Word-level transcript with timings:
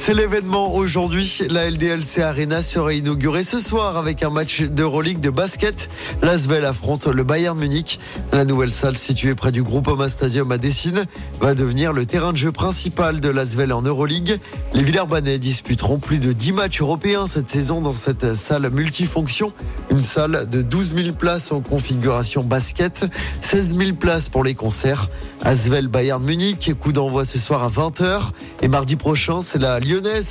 C'est 0.00 0.14
l'événement 0.14 0.74
aujourd'hui. 0.74 1.42
La 1.50 1.68
LDLC 1.68 2.22
Arena 2.22 2.62
sera 2.62 2.94
inaugurée 2.94 3.42
ce 3.42 3.58
soir 3.58 3.98
avec 3.98 4.22
un 4.22 4.30
match 4.30 4.62
d'Euroleague 4.62 5.18
de 5.20 5.28
basket. 5.28 5.90
L'Asvel 6.22 6.64
affronte 6.64 7.06
le 7.06 7.24
Bayern 7.24 7.58
Munich. 7.58 7.98
La 8.32 8.44
nouvelle 8.44 8.72
salle 8.72 8.96
située 8.96 9.34
près 9.34 9.50
du 9.50 9.62
Groupama 9.62 10.08
Stadium 10.08 10.50
à 10.52 10.56
Dessine 10.56 11.04
va 11.40 11.54
devenir 11.54 11.92
le 11.92 12.06
terrain 12.06 12.32
de 12.32 12.38
jeu 12.38 12.52
principal 12.52 13.20
de 13.20 13.28
l'Asvel 13.28 13.72
en 13.72 13.82
Euroleague. 13.82 14.38
Les 14.72 14.84
Villers-Banais 14.84 15.38
disputeront 15.38 15.98
plus 15.98 16.18
de 16.18 16.32
10 16.32 16.52
matchs 16.52 16.80
européens 16.80 17.26
cette 17.26 17.48
saison 17.48 17.80
dans 17.80 17.92
cette 17.92 18.34
salle 18.34 18.70
multifonction. 18.70 19.52
Une 19.90 20.00
salle 20.00 20.48
de 20.48 20.62
12 20.62 20.94
000 20.94 21.16
places 21.16 21.50
en 21.50 21.60
configuration 21.60 22.44
basket, 22.44 23.04
16 23.40 23.76
000 23.76 23.92
places 23.94 24.28
pour 24.28 24.44
les 24.44 24.54
concerts. 24.54 25.08
Asvel 25.42 25.88
Bayern 25.88 26.22
Munich, 26.22 26.72
coup 26.80 26.92
d'envoi 26.92 27.24
ce 27.24 27.38
soir 27.38 27.62
à 27.62 27.68
20h. 27.68 28.30
Et 28.62 28.68
mardi 28.68 28.96
prochain, 28.96 29.42
c'est 29.42 29.58
la 29.58 29.74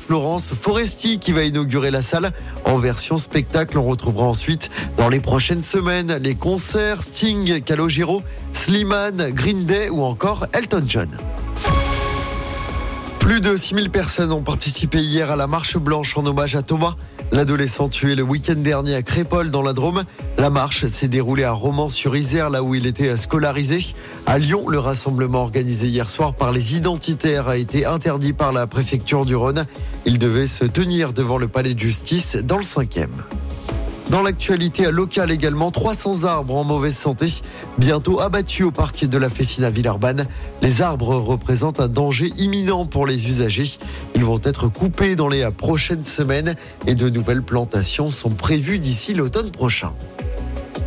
Florence 0.00 0.52
Foresti 0.52 1.20
qui 1.20 1.30
va 1.30 1.44
inaugurer 1.44 1.92
la 1.92 2.02
salle 2.02 2.32
en 2.64 2.76
version 2.76 3.18
spectacle. 3.18 3.78
On 3.78 3.84
retrouvera 3.84 4.26
ensuite 4.26 4.68
dans 4.96 5.08
les 5.08 5.20
prochaines 5.20 5.62
semaines 5.62 6.16
les 6.16 6.34
concerts 6.34 7.02
Sting, 7.02 7.62
Calogero, 7.62 8.22
Slimane, 8.52 9.30
Green 9.30 9.64
Day 9.64 9.90
ou 9.90 10.02
encore 10.02 10.46
Elton 10.52 10.82
John. 10.86 11.08
Plus 13.24 13.40
de 13.40 13.56
6000 13.56 13.88
personnes 13.88 14.32
ont 14.32 14.42
participé 14.42 14.98
hier 14.98 15.30
à 15.30 15.36
la 15.36 15.46
marche 15.46 15.78
blanche 15.78 16.14
en 16.18 16.26
hommage 16.26 16.56
à 16.56 16.62
Thomas. 16.62 16.94
L'adolescent 17.32 17.88
tué 17.88 18.16
le 18.16 18.22
week-end 18.22 18.54
dernier 18.54 18.94
à 18.94 19.00
Crépole 19.00 19.50
dans 19.50 19.62
la 19.62 19.72
Drôme. 19.72 20.02
La 20.36 20.50
marche 20.50 20.84
s'est 20.88 21.08
déroulée 21.08 21.44
à 21.44 21.52
Romans-sur-Isère, 21.52 22.50
là 22.50 22.62
où 22.62 22.74
il 22.74 22.86
était 22.86 23.16
scolarisé. 23.16 23.78
À 24.26 24.38
Lyon, 24.38 24.68
le 24.68 24.78
rassemblement 24.78 25.40
organisé 25.40 25.86
hier 25.86 26.10
soir 26.10 26.34
par 26.34 26.52
les 26.52 26.76
identitaires 26.76 27.48
a 27.48 27.56
été 27.56 27.86
interdit 27.86 28.34
par 28.34 28.52
la 28.52 28.66
préfecture 28.66 29.24
du 29.24 29.34
Rhône. 29.34 29.64
Il 30.04 30.18
devait 30.18 30.46
se 30.46 30.66
tenir 30.66 31.14
devant 31.14 31.38
le 31.38 31.48
palais 31.48 31.72
de 31.72 31.80
justice 31.80 32.36
dans 32.36 32.58
le 32.58 32.62
5e. 32.62 33.08
Dans 34.14 34.22
l'actualité 34.22 34.88
locale 34.92 35.32
également, 35.32 35.72
300 35.72 36.22
arbres 36.22 36.54
en 36.54 36.62
mauvaise 36.62 36.96
santé, 36.96 37.26
bientôt 37.78 38.20
abattus 38.20 38.64
au 38.64 38.70
parc 38.70 39.04
de 39.06 39.18
la 39.18 39.28
Fessine 39.28 39.64
à 39.64 39.70
Villeurbanne. 39.70 40.28
Les 40.62 40.82
arbres 40.82 41.16
représentent 41.16 41.80
un 41.80 41.88
danger 41.88 42.30
imminent 42.36 42.86
pour 42.86 43.08
les 43.08 43.26
usagers. 43.26 43.72
Ils 44.14 44.24
vont 44.24 44.38
être 44.44 44.68
coupés 44.68 45.16
dans 45.16 45.26
les 45.26 45.50
prochaines 45.50 46.04
semaines 46.04 46.54
et 46.86 46.94
de 46.94 47.08
nouvelles 47.08 47.42
plantations 47.42 48.08
sont 48.10 48.30
prévues 48.30 48.78
d'ici 48.78 49.14
l'automne 49.14 49.50
prochain. 49.50 49.92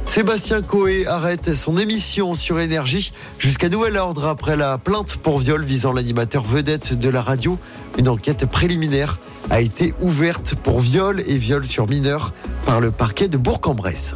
Sébastien 0.06 0.62
Coé 0.62 1.06
arrête 1.06 1.54
son 1.54 1.76
émission 1.76 2.34
sur 2.34 2.62
Énergie 2.62 3.12
jusqu'à 3.38 3.68
nouvel 3.68 3.98
ordre 3.98 4.26
après 4.26 4.56
la 4.56 4.78
plainte 4.78 5.18
pour 5.18 5.40
viol 5.40 5.66
visant 5.66 5.92
l'animateur 5.92 6.44
vedette 6.44 6.98
de 6.98 7.10
la 7.10 7.22
radio. 7.22 7.60
Une 7.98 8.08
enquête 8.08 8.46
préliminaire 8.46 9.20
a 9.50 9.62
été 9.62 9.94
ouverte 10.02 10.56
pour 10.56 10.80
viol 10.80 11.22
et 11.28 11.38
viol 11.38 11.66
sur 11.66 11.88
mineurs 11.88 12.34
par 12.66 12.82
le 12.82 12.92
parquet 12.92 13.28
de 13.28 13.38
Bourg-en-Bresse. 13.38 14.16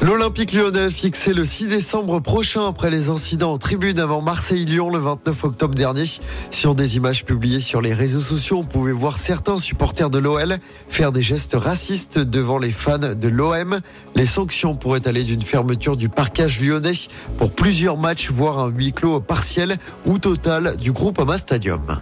L'Olympique 0.00 0.52
lyonnais 0.52 0.92
fixé 0.92 1.34
le 1.34 1.44
6 1.44 1.66
décembre 1.66 2.20
prochain 2.20 2.68
après 2.68 2.88
les 2.88 3.10
incidents 3.10 3.52
en 3.52 3.58
tribune 3.58 3.98
avant 3.98 4.22
Marseille-Lyon 4.22 4.90
le 4.90 4.98
29 4.98 5.44
octobre 5.44 5.74
dernier. 5.74 6.04
Sur 6.50 6.76
des 6.76 6.96
images 6.96 7.24
publiées 7.24 7.60
sur 7.60 7.82
les 7.82 7.92
réseaux 7.92 8.20
sociaux, 8.20 8.58
on 8.58 8.64
pouvait 8.64 8.92
voir 8.92 9.18
certains 9.18 9.58
supporters 9.58 10.08
de 10.08 10.18
l'OL 10.18 10.58
faire 10.88 11.10
des 11.10 11.22
gestes 11.22 11.56
racistes 11.56 12.18
devant 12.18 12.58
les 12.58 12.70
fans 12.70 12.98
de 12.98 13.28
l'OM. 13.28 13.80
Les 14.14 14.26
sanctions 14.26 14.76
pourraient 14.76 15.06
aller 15.08 15.24
d'une 15.24 15.42
fermeture 15.42 15.96
du 15.96 16.08
parcage 16.08 16.60
lyonnais 16.60 16.92
pour 17.36 17.50
plusieurs 17.50 17.98
matchs, 17.98 18.30
voire 18.30 18.60
un 18.60 18.68
huis 18.68 18.92
clos 18.92 19.20
partiel 19.20 19.78
ou 20.06 20.18
total 20.18 20.76
du 20.76 20.92
groupe 20.92 21.18
Ama 21.18 21.36
Stadium. 21.36 22.00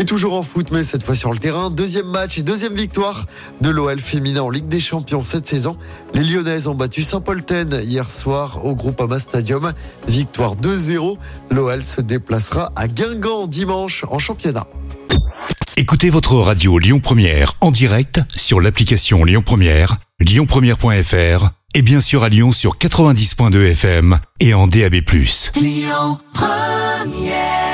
Et 0.00 0.04
toujours 0.04 0.34
en 0.34 0.42
foot, 0.42 0.68
mais 0.70 0.84
cette 0.84 1.02
fois 1.02 1.16
sur 1.16 1.32
le 1.32 1.40
terrain. 1.40 1.70
Deuxième 1.70 2.06
match 2.06 2.38
et 2.38 2.42
deuxième 2.42 2.74
victoire 2.74 3.26
de 3.60 3.68
l'OL 3.68 3.98
féminin 3.98 4.42
en 4.42 4.50
Ligue 4.50 4.68
des 4.68 4.78
Champions 4.78 5.24
cette 5.24 5.48
saison. 5.48 5.76
Les 6.14 6.22
Lyonnaises 6.22 6.68
ont 6.68 6.76
battu 6.76 7.02
Saint-Polten 7.02 7.80
hier 7.82 8.08
soir 8.08 8.64
au 8.64 8.76
Groupama 8.76 9.18
Stadium. 9.18 9.72
Victoire 10.06 10.54
2-0. 10.54 11.16
L'OL 11.50 11.82
se 11.82 12.00
déplacera 12.00 12.70
à 12.76 12.86
Guingamp 12.86 13.48
dimanche 13.48 14.04
en 14.08 14.20
championnat. 14.20 14.68
Écoutez 15.76 16.10
votre 16.10 16.34
radio 16.34 16.78
Lyon 16.78 17.00
Première 17.00 17.54
en 17.60 17.72
direct 17.72 18.20
sur 18.36 18.60
l'application 18.60 19.24
Lyon 19.24 19.42
Première, 19.44 19.96
lyonpremière.fr 20.20 21.50
et 21.74 21.82
bien 21.82 22.00
sûr 22.00 22.22
à 22.22 22.28
Lyon 22.28 22.52
sur 22.52 22.78
90.2 22.78 23.72
FM 23.72 24.20
et 24.38 24.54
en 24.54 24.68
DAB+. 24.68 24.94
Lyon 25.56 26.18
Première 26.32 27.67